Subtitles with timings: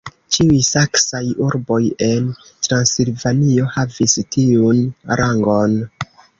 [0.35, 2.33] Ĉiuj saksaj urboj en
[2.69, 4.85] Transilvanio havis tiun
[5.23, 5.81] rangon.